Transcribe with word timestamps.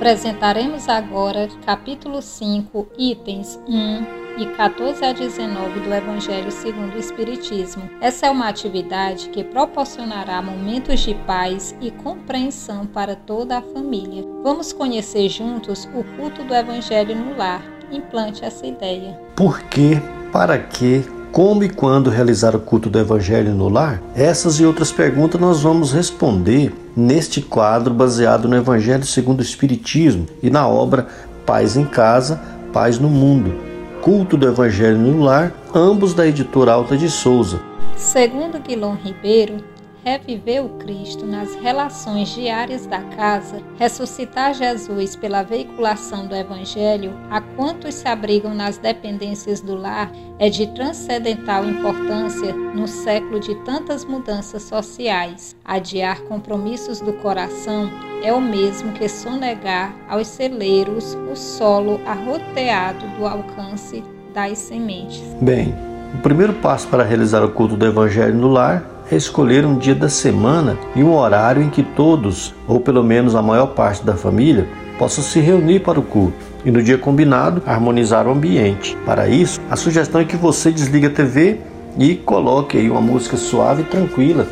Apresentaremos 0.00 0.88
agora 0.88 1.46
capítulo 1.66 2.22
5, 2.22 2.88
itens 2.96 3.60
1 3.68 4.40
e 4.42 4.46
14 4.46 5.04
a 5.04 5.12
19 5.12 5.80
do 5.80 5.92
Evangelho 5.92 6.50
segundo 6.50 6.94
o 6.94 6.98
Espiritismo. 6.98 7.82
Essa 8.00 8.28
é 8.28 8.30
uma 8.30 8.48
atividade 8.48 9.28
que 9.28 9.44
proporcionará 9.44 10.40
momentos 10.40 11.00
de 11.00 11.14
paz 11.26 11.76
e 11.82 11.90
compreensão 11.90 12.86
para 12.86 13.14
toda 13.14 13.58
a 13.58 13.62
família. 13.62 14.24
Vamos 14.42 14.72
conhecer 14.72 15.28
juntos 15.28 15.86
o 15.94 16.02
culto 16.16 16.44
do 16.44 16.54
Evangelho 16.54 17.14
no 17.14 17.36
lar. 17.36 17.62
Implante 17.92 18.42
essa 18.42 18.66
ideia. 18.66 19.20
Por 19.36 19.60
que, 19.64 20.00
para 20.32 20.58
que, 20.58 21.04
como 21.32 21.62
e 21.62 21.68
quando 21.68 22.10
realizar 22.10 22.56
o 22.56 22.60
culto 22.60 22.90
do 22.90 22.98
Evangelho 22.98 23.54
no 23.54 23.68
lar? 23.68 24.02
Essas 24.14 24.58
e 24.58 24.64
outras 24.64 24.90
perguntas 24.90 25.40
nós 25.40 25.60
vamos 25.60 25.92
responder 25.92 26.74
neste 26.96 27.40
quadro 27.40 27.94
baseado 27.94 28.48
no 28.48 28.56
Evangelho 28.56 29.04
segundo 29.04 29.38
o 29.38 29.42
Espiritismo 29.42 30.26
e 30.42 30.50
na 30.50 30.66
obra 30.66 31.06
Paz 31.46 31.76
em 31.76 31.84
Casa, 31.84 32.40
Paz 32.72 32.98
no 32.98 33.08
Mundo. 33.08 33.54
Culto 34.02 34.36
do 34.36 34.46
Evangelho 34.46 34.98
no 34.98 35.22
Lar, 35.22 35.52
ambos 35.74 36.14
da 36.14 36.26
editora 36.26 36.72
Alta 36.72 36.96
de 36.96 37.08
Souza. 37.08 37.60
Segundo 37.96 38.58
Guilherme 38.58 38.98
Ribeiro, 39.04 39.56
reviver 40.04 40.64
o 40.64 40.70
Cristo 40.78 41.26
nas 41.26 41.54
relações 41.56 42.28
diárias 42.30 42.86
da 42.86 43.00
casa, 43.00 43.62
ressuscitar 43.78 44.54
Jesus 44.54 45.16
pela 45.16 45.42
veiculação 45.42 46.26
do 46.26 46.34
Evangelho 46.34 47.12
a 47.30 47.40
quantos 47.40 47.94
se 47.94 48.08
abrigam 48.08 48.54
nas 48.54 48.78
dependências 48.78 49.60
do 49.60 49.74
lar 49.74 50.10
é 50.38 50.48
de 50.48 50.66
transcendental 50.74 51.64
importância 51.64 52.52
no 52.52 52.88
século 52.88 53.40
de 53.40 53.54
tantas 53.64 54.04
mudanças 54.04 54.62
sociais. 54.62 55.54
Adiar 55.64 56.22
compromissos 56.22 57.00
do 57.00 57.12
coração 57.14 57.90
é 58.22 58.32
o 58.32 58.40
mesmo 58.40 58.92
que 58.92 59.08
sonegar 59.08 59.94
aos 60.08 60.26
celeiros 60.26 61.14
o 61.30 61.36
solo 61.36 62.00
arroteado 62.06 63.06
do 63.18 63.26
alcance 63.26 64.02
das 64.32 64.58
sementes. 64.58 65.22
Bem, 65.40 65.74
o 66.14 66.18
primeiro 66.18 66.52
passo 66.54 66.88
para 66.88 67.04
realizar 67.04 67.44
o 67.44 67.50
culto 67.50 67.76
do 67.76 67.86
Evangelho 67.86 68.34
no 68.34 68.48
lar 68.48 68.84
é 69.10 69.16
escolher 69.16 69.64
um 69.64 69.76
dia 69.76 69.94
da 69.94 70.08
semana 70.08 70.76
e 70.94 71.02
um 71.02 71.14
horário 71.14 71.62
em 71.62 71.70
que 71.70 71.82
todos, 71.82 72.54
ou 72.66 72.80
pelo 72.80 73.02
menos 73.02 73.34
a 73.34 73.42
maior 73.42 73.68
parte 73.68 74.04
da 74.04 74.14
família, 74.14 74.68
possam 74.98 75.22
se 75.24 75.40
reunir 75.40 75.80
para 75.80 75.98
o 75.98 76.02
culto 76.02 76.36
e 76.64 76.70
no 76.70 76.82
dia 76.82 76.98
combinado 76.98 77.62
harmonizar 77.66 78.26
o 78.26 78.30
ambiente. 78.30 78.96
Para 79.04 79.28
isso, 79.28 79.60
a 79.70 79.76
sugestão 79.76 80.20
é 80.20 80.24
que 80.24 80.36
você 80.36 80.70
desligue 80.70 81.06
a 81.06 81.10
TV 81.10 81.60
e 81.98 82.14
coloque 82.14 82.76
aí 82.76 82.90
uma 82.90 83.00
música 83.00 83.36
suave 83.36 83.82
e 83.82 83.86
tranquila 83.86 84.46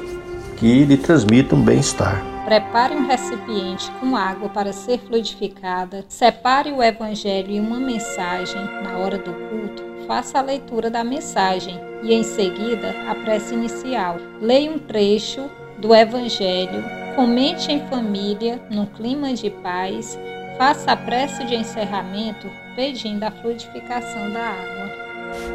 que 0.56 0.84
lhe 0.84 0.96
transmita 0.96 1.54
um 1.54 1.62
bem-estar. 1.62 2.24
Prepare 2.44 2.94
um 2.94 3.06
recipiente 3.06 3.90
com 4.00 4.16
água 4.16 4.48
para 4.48 4.72
ser 4.72 4.98
fluidificada. 5.00 6.04
Separe 6.08 6.72
o 6.72 6.82
evangelho 6.82 7.50
e 7.50 7.60
uma 7.60 7.78
mensagem 7.78 8.64
na 8.82 8.96
hora 8.96 9.18
do 9.18 9.32
culto. 9.32 9.87
Faça 10.08 10.38
a 10.38 10.42
leitura 10.42 10.88
da 10.88 11.04
mensagem 11.04 11.78
e 12.02 12.14
em 12.14 12.22
seguida 12.22 12.94
a 13.06 13.14
prece 13.14 13.52
inicial. 13.52 14.16
Leia 14.40 14.72
um 14.72 14.78
trecho 14.78 15.50
do 15.76 15.94
evangelho, 15.94 16.82
comente 17.14 17.70
em 17.70 17.86
família, 17.88 18.58
num 18.70 18.86
clima 18.86 19.34
de 19.34 19.50
paz. 19.50 20.18
Faça 20.56 20.92
a 20.92 20.96
prece 20.96 21.44
de 21.44 21.54
encerramento 21.54 22.48
pedindo 22.74 23.22
a 23.22 23.30
fluidificação 23.30 24.32
da 24.32 24.46
água. 24.46 24.90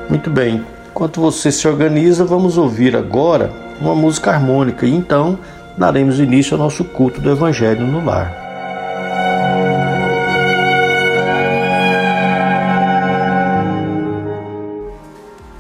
Muito 0.08 0.30
bem. 0.30 0.64
Enquanto 0.92 1.20
você 1.20 1.52
se 1.52 1.68
organiza, 1.68 2.24
vamos 2.24 2.56
ouvir 2.56 2.96
agora 2.96 3.52
uma 3.82 3.96
música 3.96 4.30
harmônica 4.30 4.86
e 4.86 4.94
então 4.94 5.40
daremos 5.76 6.20
início 6.20 6.54
ao 6.54 6.64
nosso 6.64 6.86
culto 6.86 7.20
do 7.20 7.32
Evangelho 7.32 7.88
no 7.88 8.06
lar. 8.06 8.43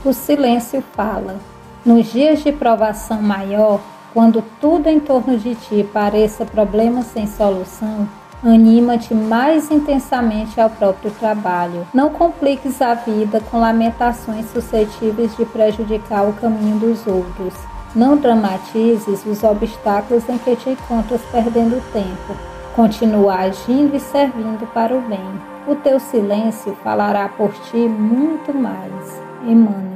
O 0.06 0.12
silêncio 0.12 0.84
fala. 0.98 1.38
Nos 1.86 2.12
dias 2.12 2.44
de 2.44 2.52
provação 2.52 3.22
maior, 3.22 3.80
quando 4.14 4.44
tudo 4.60 4.90
em 4.90 5.00
torno 5.00 5.38
de 5.38 5.56
ti 5.56 5.88
pareça 5.94 6.46
problema 6.46 7.04
sem 7.04 7.26
solução, 7.26 8.06
anima-te 8.44 9.14
mais 9.14 9.72
intensamente 9.72 10.60
ao 10.60 10.70
próprio 10.70 11.10
trabalho. 11.12 11.88
Não 11.94 12.10
compliques 12.10 12.82
a 12.82 12.96
vida 12.96 13.40
com 13.50 13.62
lamentações 13.62 14.46
suscetíveis 14.52 15.34
de 15.38 15.46
prejudicar 15.46 16.28
o 16.28 16.34
caminho 16.34 16.80
dos 16.80 17.08
outros. 17.08 17.54
Não 17.96 18.18
dramatizes 18.18 19.26
os 19.26 19.42
obstáculos 19.42 20.28
em 20.28 20.38
que 20.38 20.54
te 20.58 20.72
encontras 20.72 21.22
perdendo 21.32 21.82
tempo. 21.94 22.38
Continua 22.76 23.36
agindo 23.36 23.96
e 23.96 24.02
servindo 24.02 24.68
para 24.74 24.94
o 24.94 25.02
bem. 25.02 25.42
O 25.66 25.76
teu 25.76 25.98
silêncio 25.98 26.76
falará 26.84 27.30
por 27.30 27.54
ti 27.54 27.78
muito 27.78 28.54
mais. 28.54 29.22
Emmanuel. 29.46 29.93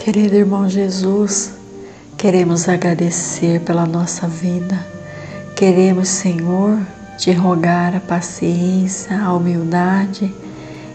Querido 0.00 0.34
irmão 0.34 0.66
Jesus, 0.66 1.52
queremos 2.16 2.66
agradecer 2.70 3.60
pela 3.60 3.84
nossa 3.84 4.26
vida. 4.26 4.74
Queremos, 5.54 6.08
Senhor, 6.08 6.78
te 7.18 7.30
rogar 7.32 7.94
a 7.94 8.00
paciência, 8.00 9.22
a 9.22 9.34
humildade 9.34 10.34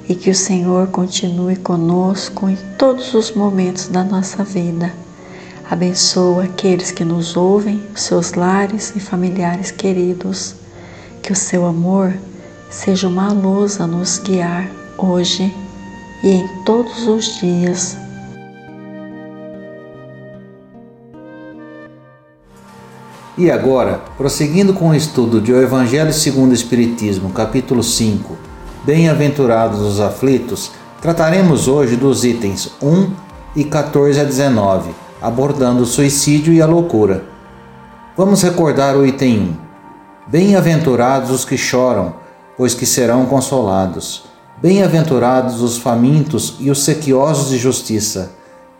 e 0.09 0.16
que 0.16 0.31
o 0.31 0.35
Senhor 0.35 0.88
continue 0.88 1.55
conosco 1.55 2.49
em 2.49 2.57
todos 2.79 3.13
os 3.13 3.31
momentos 3.31 3.89
da 3.89 4.03
nossa 4.03 4.43
vida. 4.43 4.91
Abençoa 5.69 6.45
aqueles 6.45 6.89
que 6.91 7.05
nos 7.05 7.37
ouvem, 7.37 7.83
seus 7.93 8.33
lares 8.33 8.91
e 8.95 8.99
familiares 8.99 9.69
queridos. 9.69 10.55
Que 11.22 11.31
o 11.31 11.35
seu 11.35 11.67
amor 11.67 12.11
seja 12.72 13.07
uma 13.07 13.31
luz 13.31 13.79
a 13.79 13.85
nos 13.85 14.17
guiar 14.17 14.67
hoje 14.97 15.53
e 16.23 16.29
em 16.31 16.47
todos 16.66 17.07
os 17.07 17.37
dias. 17.39 18.04
E 23.38 23.51
agora, 23.51 24.00
prosseguindo 24.16 24.73
com 24.73 24.90
o 24.90 24.96
estudo 24.96 25.41
de 25.41 25.51
O 25.51 25.62
Evangelho 25.62 26.13
segundo 26.13 26.51
o 26.51 26.53
Espiritismo, 26.53 27.31
capítulo 27.31 27.84
5 27.84 28.38
Bem-aventurados 28.85 29.81
os 29.81 30.00
aflitos, 30.00 30.72
trataremos 31.01 31.68
hoje 31.68 31.97
dos 31.97 32.23
itens 32.23 32.72
1 32.81 33.12
e 33.53 33.66
14 33.66 34.22
a 34.22 34.23
19, 34.23 34.91
abordando 35.22 35.84
o 35.84 35.85
suicídio 35.85 36.53
e 36.53 36.62
a 36.62 36.66
loucura. 36.66 37.25
Vamos 38.16 38.41
recordar 38.41 38.96
o 38.96 39.06
item 39.06 39.40
1. 39.40 39.56
Bem-aventurados 40.28 41.29
os 41.29 41.44
que 41.44 41.57
choram, 41.57 42.13
pois 42.56 42.73
que 42.73 42.85
serão 42.85 43.25
consolados. 43.25 44.23
Bem-aventurados 44.62 45.62
os 45.62 45.78
famintos 45.78 46.56
e 46.57 46.72
os 46.72 46.85
sequiosos 46.85 47.50
de 47.50 47.57
justiça, 47.57 48.31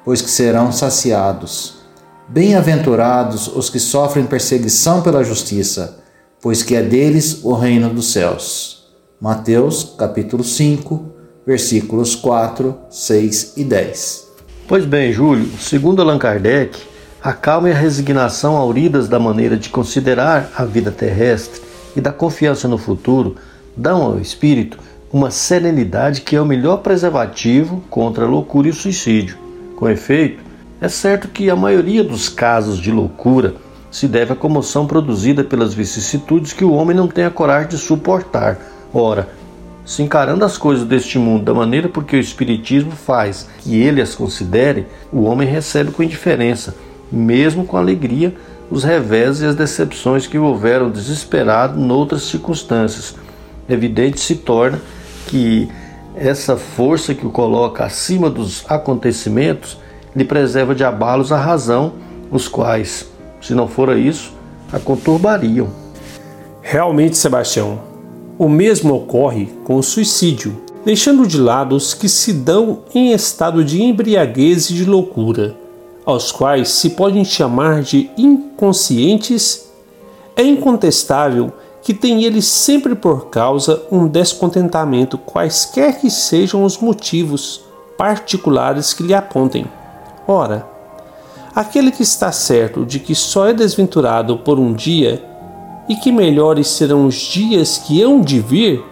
pois 0.06 0.22
que 0.22 0.30
serão 0.30 0.72
saciados. 0.72 1.85
Bem-aventurados 2.28 3.48
os 3.48 3.70
que 3.70 3.80
sofrem 3.80 4.26
perseguição 4.26 5.04
pela 5.04 5.24
justiça, 5.24 6.04
pois 6.42 6.64
que 6.64 6.76
é 6.76 6.82
deles 6.82 7.44
o 7.44 7.54
reino 7.54 7.88
dos 7.90 8.12
céus. 8.12 8.88
Mateus 9.22 9.94
capítulo 9.96 10.44
5, 10.44 11.06
versículos 11.46 12.16
4, 12.16 12.76
6 12.90 13.54
e 13.58 13.64
10. 13.64 14.28
Pois 14.68 14.86
bem, 14.86 15.14
Júlio, 15.14 15.48
segundo 15.60 16.02
Allan 16.02 16.18
Kardec, 16.18 16.82
a 17.22 17.32
calma 17.32 17.70
e 17.70 17.72
a 17.72 17.76
resignação 17.76 18.58
auridas 18.58 19.08
da 19.08 19.20
maneira 19.20 19.56
de 19.56 19.70
considerar 19.70 20.52
a 20.58 20.66
vida 20.66 20.92
terrestre 20.92 21.62
e 21.96 22.02
da 22.02 22.12
confiança 22.12 22.68
no 22.68 22.80
futuro 22.80 23.36
dão 23.78 24.02
ao 24.02 24.20
espírito 24.20 24.80
uma 25.14 25.30
serenidade 25.30 26.22
que 26.22 26.36
é 26.36 26.42
o 26.42 26.46
melhor 26.46 26.78
preservativo 26.78 27.84
contra 27.88 28.26
a 28.26 28.28
loucura 28.28 28.68
e 28.68 28.72
o 28.72 28.76
suicídio. 28.76 29.38
Com 29.76 29.88
efeito, 29.88 30.45
é 30.86 30.90
certo 30.90 31.28
que 31.28 31.50
a 31.50 31.56
maioria 31.56 32.04
dos 32.04 32.30
casos 32.30 32.78
de 32.78 32.92
loucura 32.92 33.56
se 33.90 34.08
deve 34.08 34.34
à 34.34 34.36
comoção 34.36 34.86
produzida 34.86 35.44
pelas 35.44 35.74
vicissitudes 35.74 36.54
que 36.54 36.64
o 36.64 36.74
homem 36.74 36.96
não 36.96 37.08
tem 37.08 37.26
a 37.26 37.32
coragem 37.32 37.70
de 37.70 37.78
suportar 37.78 38.60
Ora, 38.94 39.28
se 39.84 40.04
encarando 40.04 40.46
as 40.46 40.58
coisas 40.60 40.86
deste 40.86 41.18
mundo 41.18 41.44
da 41.44 41.56
maneira 41.56 41.90
porque 41.90 42.16
o 42.16 42.20
Espiritismo 42.20 42.92
faz 42.92 43.48
e 43.66 43.82
ele 43.82 44.00
as 44.00 44.14
considere, 44.14 44.86
o 45.12 45.24
homem 45.24 45.48
recebe 45.48 45.92
com 45.92 46.04
indiferença, 46.04 46.76
mesmo 47.12 47.66
com 47.66 47.78
alegria, 47.78 48.34
os 48.70 48.84
revés 48.84 49.42
e 49.42 49.46
as 49.46 49.56
decepções 49.56 50.28
que 50.28 50.38
o 50.38 50.44
houveram 50.44 50.92
desesperado 50.92 51.80
noutras 51.80 52.22
circunstâncias. 52.22 53.16
Evidente 53.68 54.20
se 54.20 54.36
torna 54.36 54.80
que 55.28 55.68
essa 56.16 56.56
força 56.56 57.16
que 57.16 57.26
o 57.26 57.32
coloca 57.32 57.84
acima 57.84 58.30
dos 58.30 58.64
acontecimentos 58.70 59.78
lhe 60.16 60.24
preserva 60.24 60.74
de 60.74 60.84
abalos 60.84 61.32
a 61.32 61.38
razão, 61.38 61.94
os 62.32 62.48
quais, 62.48 63.08
se 63.42 63.54
não 63.54 63.68
fora 63.68 63.98
isso, 63.98 64.34
a 64.72 64.80
conturbariam. 64.80 65.68
Realmente, 66.62 67.18
Sebastião, 67.18 67.80
o 68.38 68.50
mesmo 68.50 68.96
ocorre 68.96 69.48
com 69.64 69.76
o 69.76 69.84
suicídio, 69.84 70.62
deixando 70.84 71.28
de 71.28 71.40
lado 71.40 71.76
os 71.76 71.94
que 71.94 72.10
se 72.10 72.34
dão 72.34 72.80
em 72.94 73.12
estado 73.12 73.64
de 73.64 73.82
embriaguez 73.82 74.70
e 74.70 74.74
de 74.74 74.86
loucura, 74.86 75.56
aos 76.06 76.32
quais 76.32 76.70
se 76.70 76.92
podem 76.92 77.26
chamar 77.26 77.82
de 77.82 78.10
inconscientes 78.18 79.66
É 80.38 80.44
incontestável 80.44 81.54
que 81.82 81.94
tem 81.94 82.24
ele 82.24 82.42
sempre 82.42 82.96
por 82.96 83.28
causa 83.28 83.84
um 83.92 84.08
descontentamento, 84.08 85.18
quaisquer 85.18 86.00
que 86.00 86.10
sejam 86.10 86.64
os 86.64 86.78
motivos 86.78 87.62
particulares 87.98 88.94
que 88.94 89.04
lhe 89.04 89.14
apontem. 89.14 89.66
Ora, 90.28 90.68
aquele 91.56 91.92
que 91.92 92.04
está 92.04 92.32
certo 92.32 92.86
de 92.86 93.00
que 93.00 93.14
só 93.14 93.48
é 93.48 93.54
desventurado 93.54 94.38
por 94.38 94.60
um 94.60 94.74
dia 94.74 95.24
e 95.88 95.96
que 95.96 96.12
melhores 96.12 96.68
serão 96.68 97.06
os 97.06 97.16
dias 97.16 97.78
que 97.78 98.02
hão 98.02 98.22
de 98.22 98.40
vir, 98.40 98.84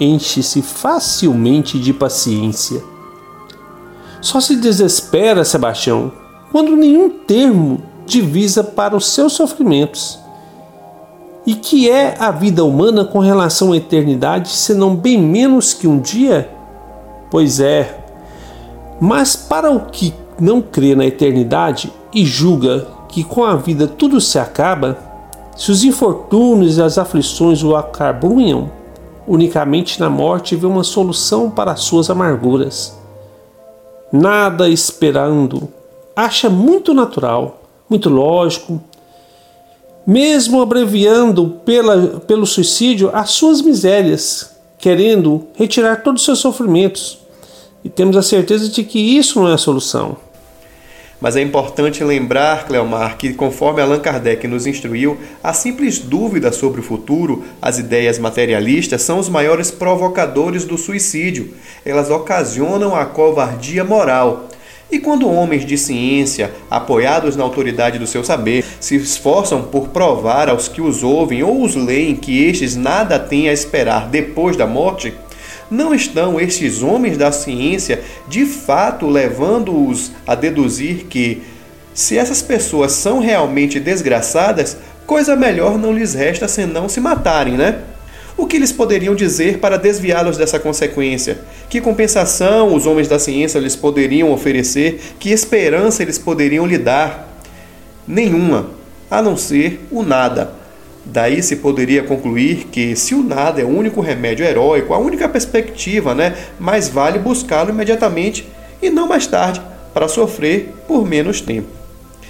enche-se 0.00 0.62
facilmente 0.62 1.78
de 1.78 1.92
paciência. 1.92 2.82
Só 4.20 4.40
se 4.40 4.56
desespera, 4.56 5.44
Sebastião, 5.44 6.12
quando 6.50 6.74
nenhum 6.74 7.10
termo 7.10 7.82
divisa 8.06 8.64
para 8.64 8.96
os 8.96 9.08
seus 9.08 9.34
sofrimentos. 9.34 10.18
E 11.46 11.54
que 11.54 11.88
é 11.88 12.16
a 12.18 12.30
vida 12.30 12.64
humana 12.64 13.04
com 13.04 13.20
relação 13.20 13.72
à 13.72 13.76
eternidade, 13.76 14.48
senão 14.48 14.96
bem 14.96 15.18
menos 15.18 15.72
que 15.72 15.86
um 15.86 16.00
dia? 16.00 16.50
Pois 17.30 17.60
é. 17.60 18.04
Mas 19.00 19.36
para 19.36 19.70
o 19.70 19.86
que 19.86 20.12
não 20.40 20.62
crê 20.62 20.94
na 20.94 21.06
eternidade 21.06 21.92
e 22.12 22.24
julga 22.24 22.86
que 23.08 23.24
com 23.24 23.44
a 23.44 23.56
vida 23.56 23.86
tudo 23.86 24.20
se 24.20 24.38
acaba, 24.38 24.98
se 25.56 25.70
os 25.72 25.82
infortúnios 25.82 26.78
e 26.78 26.82
as 26.82 26.98
aflições 26.98 27.62
o 27.62 27.74
acabrunham, 27.74 28.70
unicamente 29.26 29.98
na 29.98 30.08
morte 30.08 30.54
vê 30.54 30.66
uma 30.66 30.84
solução 30.84 31.50
para 31.50 31.72
as 31.72 31.80
suas 31.80 32.08
amarguras. 32.08 32.96
Nada 34.12 34.68
esperando, 34.68 35.68
acha 36.14 36.48
muito 36.48 36.94
natural, 36.94 37.60
muito 37.90 38.08
lógico, 38.08 38.80
mesmo 40.06 40.62
abreviando 40.62 41.60
pela, 41.64 42.20
pelo 42.20 42.46
suicídio 42.46 43.10
as 43.12 43.30
suas 43.32 43.60
misérias, 43.60 44.56
querendo 44.78 45.46
retirar 45.54 46.02
todos 46.02 46.22
os 46.22 46.24
seus 46.24 46.38
sofrimentos. 46.38 47.18
E 47.84 47.88
temos 47.88 48.16
a 48.16 48.22
certeza 48.22 48.68
de 48.68 48.82
que 48.84 48.98
isso 48.98 49.40
não 49.40 49.48
é 49.48 49.54
a 49.54 49.58
solução. 49.58 50.16
Mas 51.20 51.34
é 51.34 51.42
importante 51.42 52.04
lembrar, 52.04 52.66
Cleomar, 52.66 53.16
que 53.16 53.34
conforme 53.34 53.82
Allan 53.82 53.98
Kardec 53.98 54.46
nos 54.46 54.68
instruiu, 54.68 55.18
a 55.42 55.52
simples 55.52 55.98
dúvida 55.98 56.52
sobre 56.52 56.80
o 56.80 56.84
futuro, 56.84 57.44
as 57.60 57.76
ideias 57.78 58.20
materialistas, 58.20 59.02
são 59.02 59.18
os 59.18 59.28
maiores 59.28 59.68
provocadores 59.68 60.64
do 60.64 60.78
suicídio. 60.78 61.54
Elas 61.84 62.08
ocasionam 62.08 62.94
a 62.94 63.04
covardia 63.04 63.82
moral. 63.82 64.48
E 64.90 64.98
quando 64.98 65.28
homens 65.28 65.66
de 65.66 65.76
ciência, 65.76 66.52
apoiados 66.70 67.36
na 67.36 67.42
autoridade 67.42 67.98
do 67.98 68.06
seu 68.06 68.22
saber, 68.22 68.64
se 68.80 68.94
esforçam 68.94 69.62
por 69.62 69.88
provar 69.88 70.48
aos 70.48 70.68
que 70.68 70.80
os 70.80 71.02
ouvem 71.02 71.42
ou 71.42 71.62
os 71.62 71.74
leem 71.74 72.14
que 72.14 72.44
estes 72.44 72.76
nada 72.76 73.18
têm 73.18 73.48
a 73.48 73.52
esperar 73.52 74.08
depois 74.08 74.56
da 74.56 74.66
morte, 74.66 75.12
não 75.70 75.94
estão 75.94 76.40
estes 76.40 76.82
homens 76.82 77.16
da 77.16 77.30
ciência 77.30 78.02
de 78.28 78.44
fato 78.44 79.06
levando-os 79.06 80.12
a 80.26 80.34
deduzir 80.34 81.06
que, 81.08 81.42
se 81.94 82.16
essas 82.16 82.40
pessoas 82.40 82.92
são 82.92 83.20
realmente 83.20 83.78
desgraçadas, 83.78 84.76
coisa 85.06 85.36
melhor 85.36 85.78
não 85.78 85.92
lhes 85.92 86.14
resta 86.14 86.48
senão 86.48 86.88
se 86.88 87.00
matarem, 87.00 87.54
né? 87.54 87.82
O 88.36 88.46
que 88.46 88.56
eles 88.56 88.70
poderiam 88.70 89.16
dizer 89.16 89.58
para 89.58 89.76
desviá-los 89.76 90.36
dessa 90.36 90.60
consequência? 90.60 91.40
Que 91.68 91.80
compensação 91.80 92.72
os 92.72 92.86
homens 92.86 93.08
da 93.08 93.18
ciência 93.18 93.58
lhes 93.58 93.74
poderiam 93.74 94.30
oferecer? 94.30 95.00
Que 95.18 95.30
esperança 95.30 96.02
eles 96.02 96.18
poderiam 96.18 96.64
lhe 96.64 96.78
dar? 96.78 97.28
Nenhuma, 98.06 98.70
a 99.10 99.20
não 99.20 99.36
ser 99.36 99.80
o 99.90 100.04
nada. 100.04 100.57
Daí 101.10 101.42
se 101.42 101.56
poderia 101.56 102.02
concluir 102.02 102.66
que, 102.70 102.94
se 102.94 103.14
o 103.14 103.22
nada 103.22 103.62
é 103.62 103.64
o 103.64 103.68
único 103.68 104.02
remédio 104.02 104.44
heróico, 104.44 104.92
a 104.92 104.98
única 104.98 105.26
perspectiva, 105.26 106.14
né, 106.14 106.34
mais 106.60 106.88
vale 106.88 107.18
buscá-lo 107.18 107.70
imediatamente 107.70 108.46
e 108.82 108.90
não 108.90 109.08
mais 109.08 109.26
tarde, 109.26 109.62
para 109.94 110.06
sofrer 110.06 110.74
por 110.86 111.06
menos 111.06 111.40
tempo. 111.40 111.68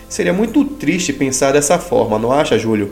Seria 0.09 0.33
muito 0.33 0.65
triste 0.65 1.13
pensar 1.13 1.53
dessa 1.53 1.77
forma, 1.77 2.21
não 2.21 2.31
acha, 2.31 2.57
Júlio? 2.57 2.91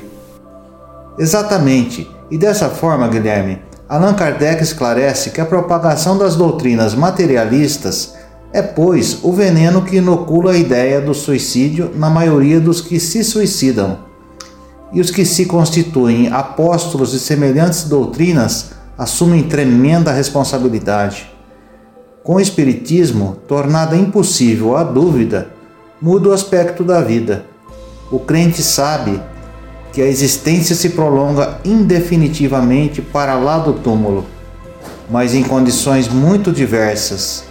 Exatamente. 1.16 2.10
E 2.32 2.36
dessa 2.36 2.68
forma, 2.68 3.06
Guilherme, 3.06 3.60
Allan 3.88 4.14
Kardec 4.14 4.60
esclarece 4.60 5.30
que 5.30 5.40
a 5.40 5.46
propagação 5.46 6.18
das 6.18 6.34
doutrinas 6.34 6.96
materialistas 6.96 8.14
é, 8.52 8.60
pois, 8.60 9.20
o 9.22 9.32
veneno 9.32 9.82
que 9.82 9.96
inocula 9.96 10.52
a 10.52 10.56
ideia 10.56 11.00
do 11.00 11.14
suicídio 11.14 11.92
na 11.94 12.10
maioria 12.10 12.58
dos 12.58 12.80
que 12.80 12.98
se 12.98 13.22
suicidam 13.22 14.05
e 14.92 15.00
os 15.00 15.10
que 15.10 15.24
se 15.24 15.46
constituem 15.46 16.28
apóstolos 16.32 17.10
de 17.10 17.18
semelhantes 17.18 17.84
doutrinas 17.84 18.72
assumem 18.96 19.42
tremenda 19.42 20.12
responsabilidade. 20.12 21.30
Com 22.22 22.36
o 22.36 22.40
Espiritismo, 22.40 23.36
tornada 23.46 23.96
impossível 23.96 24.76
a 24.76 24.82
dúvida, 24.82 25.48
muda 26.00 26.30
o 26.30 26.32
aspecto 26.32 26.82
da 26.82 27.00
vida. 27.00 27.44
O 28.10 28.18
crente 28.18 28.62
sabe 28.62 29.20
que 29.92 30.02
a 30.02 30.06
existência 30.06 30.74
se 30.74 30.90
prolonga 30.90 31.58
indefinitivamente 31.64 33.00
para 33.00 33.34
lá 33.34 33.58
do 33.58 33.74
túmulo, 33.74 34.26
mas 35.10 35.34
em 35.34 35.42
condições 35.42 36.08
muito 36.08 36.52
diversas, 36.52 37.44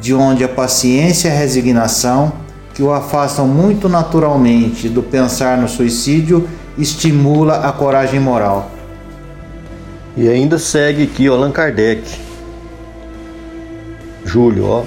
de 0.00 0.14
onde 0.14 0.42
a 0.42 0.48
paciência 0.48 1.28
e 1.28 1.30
a 1.30 1.34
resignação, 1.34 2.32
que 2.74 2.82
o 2.82 2.92
afastam 2.92 3.46
muito 3.46 3.88
naturalmente 3.88 4.88
do 4.88 5.02
pensar 5.02 5.56
no 5.56 5.68
suicídio 5.68 6.48
estimula 6.76 7.68
a 7.68 7.72
coragem 7.72 8.20
moral. 8.20 8.70
E 10.16 10.28
ainda 10.28 10.58
segue 10.58 11.04
aqui 11.04 11.26
Allan 11.26 11.50
Kardec. 11.50 12.02
Júlio, 14.24 14.66
ó, 14.66 14.84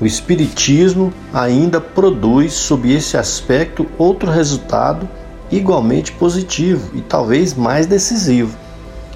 o 0.00 0.06
Espiritismo 0.06 1.12
ainda 1.32 1.80
produz, 1.80 2.52
sob 2.52 2.92
esse 2.92 3.16
aspecto, 3.16 3.86
outro 3.96 4.30
resultado 4.30 5.08
igualmente 5.50 6.12
positivo 6.12 6.90
e 6.94 7.00
talvez 7.00 7.54
mais 7.54 7.86
decisivo. 7.86 8.56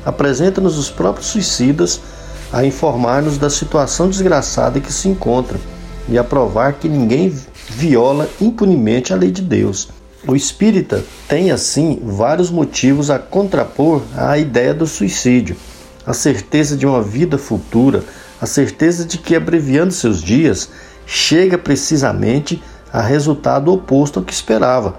Apresenta-nos 0.04 0.78
os 0.78 0.90
próprios 0.90 1.28
suicidas 1.28 2.00
a 2.52 2.64
informar-nos 2.64 3.36
da 3.36 3.50
situação 3.50 4.08
desgraçada 4.08 4.80
que 4.80 4.92
se 4.92 5.08
encontram 5.08 5.58
e 6.08 6.16
a 6.16 6.24
provar 6.24 6.74
que 6.74 6.88
ninguém 6.88 7.34
viola 7.68 8.28
impunemente 8.40 9.12
a 9.12 9.16
lei 9.16 9.30
de 9.30 9.42
Deus. 9.42 9.88
O 10.28 10.36
espírita 10.36 11.02
tem, 11.26 11.50
assim, 11.50 12.02
vários 12.04 12.50
motivos 12.50 13.08
a 13.10 13.18
contrapor 13.18 14.02
à 14.14 14.36
ideia 14.36 14.74
do 14.74 14.86
suicídio. 14.86 15.56
A 16.04 16.12
certeza 16.12 16.76
de 16.76 16.86
uma 16.86 17.02
vida 17.02 17.38
futura, 17.38 18.04
a 18.38 18.44
certeza 18.44 19.06
de 19.06 19.16
que, 19.16 19.34
abreviando 19.34 19.90
seus 19.90 20.22
dias, 20.22 20.68
chega 21.06 21.56
precisamente 21.56 22.62
a 22.92 23.00
resultado 23.00 23.72
oposto 23.72 24.18
ao 24.18 24.24
que 24.24 24.34
esperava, 24.34 24.96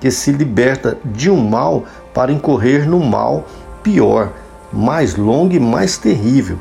que 0.00 0.10
se 0.10 0.32
liberta 0.32 0.96
de 1.04 1.28
um 1.28 1.46
mal 1.46 1.84
para 2.14 2.32
incorrer 2.32 2.88
no 2.88 3.00
mal 3.00 3.46
pior, 3.82 4.32
mais 4.72 5.14
longo 5.14 5.54
e 5.54 5.60
mais 5.60 5.98
terrível. 5.98 6.58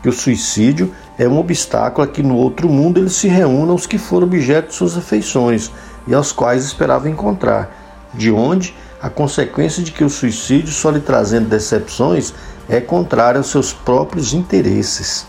Que 0.00 0.08
o 0.08 0.12
suicídio 0.12 0.94
é 1.18 1.26
um 1.26 1.40
obstáculo 1.40 2.04
a 2.04 2.08
que 2.08 2.22
no 2.22 2.36
outro 2.36 2.68
mundo 2.68 3.00
eles 3.00 3.14
se 3.14 3.26
reúnam 3.26 3.74
os 3.74 3.84
que 3.84 3.98
foram 3.98 4.28
objeto 4.28 4.68
de 4.68 4.76
suas 4.76 4.96
afeições 4.96 5.72
e 6.08 6.14
aos 6.14 6.32
quais 6.32 6.64
esperava 6.64 7.08
encontrar, 7.08 8.08
de 8.14 8.32
onde 8.32 8.74
a 9.00 9.08
consequência 9.08 9.82
de 9.82 9.92
que 9.92 10.02
o 10.02 10.08
suicídio, 10.08 10.72
só 10.72 10.90
lhe 10.90 11.00
trazendo 11.00 11.48
decepções, 11.48 12.32
é 12.68 12.80
contrário 12.80 13.38
aos 13.38 13.48
seus 13.48 13.72
próprios 13.72 14.32
interesses. 14.32 15.26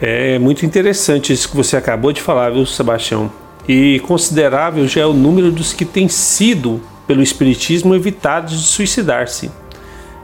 É 0.00 0.38
muito 0.38 0.64
interessante 0.66 1.32
isso 1.32 1.48
que 1.48 1.56
você 1.56 1.76
acabou 1.76 2.12
de 2.12 2.20
falar, 2.20 2.50
viu, 2.50 2.66
Sebastião? 2.66 3.32
E 3.66 4.00
considerável 4.00 4.86
já 4.86 5.00
é 5.00 5.06
o 5.06 5.14
número 5.14 5.50
dos 5.50 5.72
que 5.72 5.84
têm 5.84 6.08
sido, 6.08 6.80
pelo 7.06 7.22
Espiritismo, 7.22 7.94
evitados 7.94 8.60
de 8.60 8.66
suicidar-se. 8.66 9.50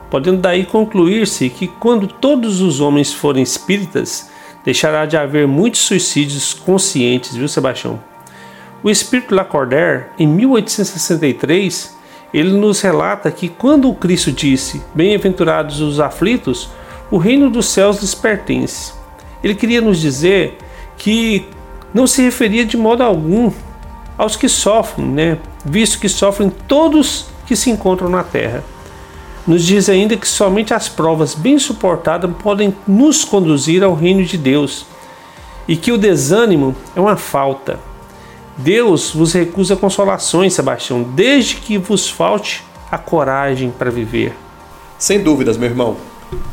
Podendo 0.09 0.41
daí 0.41 0.65
concluir-se 0.65 1.49
que, 1.49 1.67
quando 1.67 2.07
todos 2.07 2.61
os 2.61 2.79
homens 2.79 3.13
forem 3.13 3.41
espíritas, 3.41 4.29
deixará 4.63 5.05
de 5.05 5.17
haver 5.17 5.47
muitos 5.47 5.81
suicídios 5.81 6.53
conscientes, 6.53 7.35
viu, 7.35 7.47
Sebastião? 7.47 8.10
O 8.83 8.89
espírito 8.89 9.35
Lacordaire, 9.35 10.05
em 10.17 10.25
1863, 10.25 11.95
ele 12.33 12.51
nos 12.51 12.81
relata 12.81 13.29
que 13.29 13.47
quando 13.47 13.87
o 13.89 13.95
Cristo 13.95 14.31
disse: 14.31 14.81
Bem-aventurados 14.95 15.81
os 15.81 15.99
aflitos, 15.99 16.69
o 17.11 17.17
reino 17.17 17.49
dos 17.49 17.67
céus 17.67 18.01
lhes 18.01 18.15
pertence. 18.15 18.93
Ele 19.43 19.53
queria 19.53 19.81
nos 19.81 19.99
dizer 19.99 20.57
que 20.97 21.45
não 21.93 22.07
se 22.07 22.21
referia 22.23 22.65
de 22.65 22.77
modo 22.77 23.03
algum 23.03 23.51
aos 24.17 24.35
que 24.35 24.47
sofrem, 24.47 25.07
né? 25.07 25.37
visto 25.65 25.99
que 25.99 26.09
sofrem 26.09 26.49
todos 26.67 27.25
que 27.45 27.55
se 27.55 27.69
encontram 27.69 28.09
na 28.09 28.23
terra. 28.23 28.63
Nos 29.45 29.63
diz 29.63 29.89
ainda 29.89 30.15
que 30.15 30.27
somente 30.27 30.73
as 30.73 30.87
provas 30.87 31.35
bem 31.35 31.57
suportadas 31.59 32.31
podem 32.41 32.75
nos 32.87 33.23
conduzir 33.23 33.83
ao 33.83 33.93
reino 33.93 34.23
de 34.23 34.37
Deus 34.37 34.85
e 35.67 35.75
que 35.75 35.91
o 35.91 35.97
desânimo 35.97 36.75
é 36.95 37.01
uma 37.01 37.17
falta. 37.17 37.90
Deus 38.63 39.11
vos 39.11 39.33
recusa 39.33 39.75
consolações, 39.75 40.53
Sebastião, 40.53 41.01
desde 41.01 41.55
que 41.55 41.79
vos 41.79 42.07
falte 42.07 42.63
a 42.91 42.97
coragem 42.97 43.71
para 43.71 43.89
viver. 43.89 44.35
Sem 44.99 45.19
dúvidas, 45.19 45.57
meu 45.57 45.67
irmão. 45.67 45.97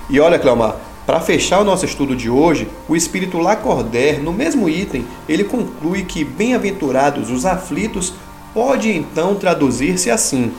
E 0.09 0.19
olha, 0.19 0.39
Cleomar, 0.39 0.77
para 1.05 1.21
fechar 1.21 1.61
o 1.61 1.65
nosso 1.65 1.85
estudo 1.85 2.17
de 2.17 2.31
hoje, 2.31 2.67
o 2.89 2.97
espírito 2.97 3.39
Lacordaire, 3.39 4.23
no 4.23 4.33
mesmo 4.33 4.71
item, 4.71 5.05
ele 5.29 5.45
conclui 5.45 6.03
que 6.03 6.25
bem-aventurados 6.25 7.31
os 7.31 7.45
aflitos 7.45 8.15
pode 8.55 8.91
então 8.91 9.35
traduzir-se 9.35 10.11
assim: 10.11 10.53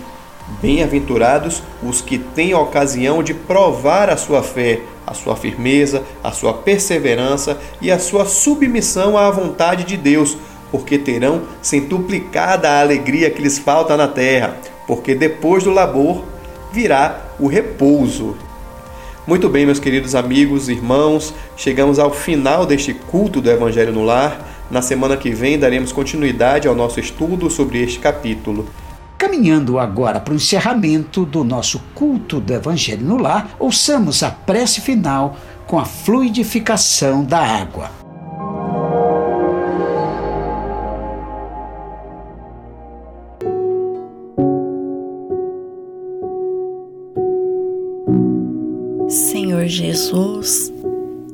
Bem-aventurados 0.61 1.63
os 1.81 1.99
que 1.99 2.19
têm 2.19 2.53
ocasião 2.53 3.23
de 3.23 3.33
provar 3.33 4.09
a 4.09 4.17
sua 4.17 4.43
fé, 4.43 4.81
a 5.05 5.15
sua 5.15 5.35
firmeza, 5.35 6.03
a 6.23 6.31
sua 6.31 6.53
perseverança 6.53 7.57
e 7.81 7.89
a 7.89 7.97
sua 7.97 8.25
submissão 8.25 9.17
à 9.17 9.31
vontade 9.31 9.83
de 9.83 9.97
Deus, 9.97 10.37
porque 10.71 10.97
terão 10.97 11.43
centuplicada 11.61 12.69
a 12.69 12.81
alegria 12.81 13.29
que 13.29 13.41
lhes 13.41 13.57
falta 13.57 13.97
na 13.97 14.07
terra, 14.07 14.57
porque 14.87 15.15
depois 15.15 15.63
do 15.63 15.71
labor 15.71 16.23
virá 16.71 17.21
o 17.39 17.47
repouso. 17.47 18.35
Muito 19.25 19.47
bem, 19.47 19.65
meus 19.65 19.79
queridos 19.79 20.15
amigos, 20.15 20.69
irmãos, 20.69 21.33
chegamos 21.55 21.99
ao 21.99 22.11
final 22.11 22.65
deste 22.65 22.93
culto 22.93 23.39
do 23.39 23.49
Evangelho 23.49 23.93
no 23.93 24.03
Lar. 24.03 24.47
Na 24.71 24.81
semana 24.81 25.17
que 25.17 25.31
vem 25.31 25.59
daremos 25.59 25.91
continuidade 25.91 26.67
ao 26.67 26.75
nosso 26.75 26.99
estudo 26.99 27.49
sobre 27.49 27.81
este 27.81 27.99
capítulo. 27.99 28.67
Caminhando 29.19 29.77
agora 29.77 30.19
para 30.19 30.31
o 30.31 30.35
encerramento 30.35 31.25
do 31.25 31.43
nosso 31.43 31.79
culto 31.93 32.39
do 32.39 32.53
Evangelho 32.53 33.05
no 33.05 33.17
Lar, 33.17 33.49
ouçamos 33.59 34.23
a 34.23 34.31
prece 34.31 34.81
final 34.81 35.35
com 35.67 35.77
a 35.77 35.85
fluidificação 35.85 37.23
da 37.23 37.39
água. 37.39 37.98
Jesus, 49.79 50.73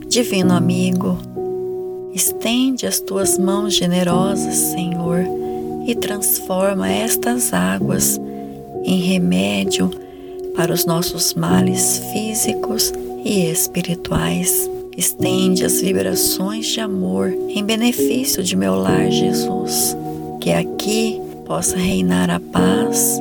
Divino 0.07 0.53
amigo, 0.53 1.17
estende 2.13 2.85
as 2.85 2.99
tuas 2.99 3.39
mãos 3.39 3.73
generosas, 3.73 4.53
Senhor, 4.53 5.25
e 5.87 5.95
transforma 5.95 6.87
estas 6.87 7.51
águas 7.51 8.21
em 8.83 8.99
remédio 8.99 9.89
para 10.55 10.71
os 10.71 10.85
nossos 10.85 11.33
males 11.33 11.99
físicos 12.13 12.93
e 13.23 13.49
espirituais. 13.49 14.69
Estende 14.95 15.65
as 15.65 15.81
vibrações 15.81 16.67
de 16.67 16.79
amor 16.79 17.35
em 17.49 17.63
benefício 17.63 18.43
de 18.43 18.55
meu 18.55 18.75
lar, 18.75 19.09
Jesus. 19.09 19.97
Que 20.39 20.51
aqui 20.51 21.19
possa 21.47 21.77
reinar 21.77 22.29
a 22.29 22.39
paz, 22.39 23.19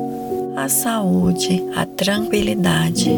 a 0.55 0.69
saúde, 0.69 1.63
a 1.75 1.85
tranquilidade. 1.85 3.11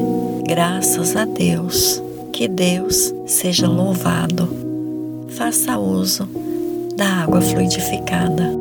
Graças 0.48 1.16
a 1.16 1.26
Deus. 1.26 2.02
Que 2.34 2.48
Deus 2.48 3.14
seja 3.26 3.68
louvado. 3.68 4.50
Faça 5.30 5.78
uso 5.78 6.28
da 6.96 7.06
água 7.24 7.42
fluidificada. 7.42 8.58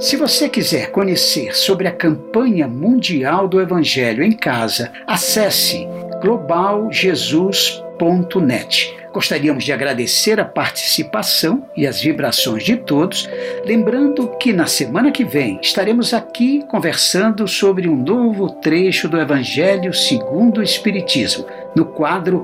Se 0.00 0.16
você 0.16 0.48
quiser 0.50 0.90
conhecer 0.90 1.56
sobre 1.56 1.88
a 1.88 1.92
campanha 1.92 2.68
mundial 2.68 3.48
do 3.48 3.60
Evangelho 3.60 4.22
em 4.22 4.32
casa, 4.32 4.92
acesse 5.06 5.86
globaljesus.net. 6.24 8.96
Gostaríamos 9.12 9.62
de 9.62 9.72
agradecer 9.72 10.40
a 10.40 10.44
participação 10.44 11.68
e 11.76 11.86
as 11.86 12.00
vibrações 12.00 12.64
de 12.64 12.76
todos, 12.76 13.30
lembrando 13.64 14.26
que 14.40 14.52
na 14.52 14.66
semana 14.66 15.12
que 15.12 15.22
vem 15.22 15.60
estaremos 15.62 16.12
aqui 16.14 16.64
conversando 16.68 17.46
sobre 17.46 17.88
um 17.88 17.94
novo 17.94 18.50
trecho 18.50 19.08
do 19.08 19.20
Evangelho 19.20 19.94
segundo 19.94 20.58
o 20.58 20.62
Espiritismo, 20.62 21.46
no 21.76 21.84
quadro 21.84 22.42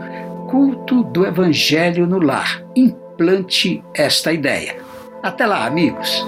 Culto 0.48 1.02
do 1.02 1.26
Evangelho 1.26 2.06
no 2.06 2.20
Lar. 2.20 2.62
Implante 2.76 3.82
esta 3.94 4.32
ideia. 4.32 4.76
Até 5.22 5.46
lá, 5.46 5.64
amigos! 5.64 6.24